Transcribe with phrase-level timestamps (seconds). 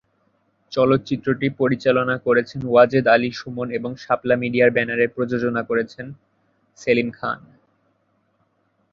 [0.71, 6.05] চলচ্চিত্রটি পরিচালনা করেছেন ওয়াজেদ আলী সুমন এবং শাপলা মিডিয়ার ব্যানারে প্রযোজনা করেছেন
[6.79, 7.39] সেলিম খান।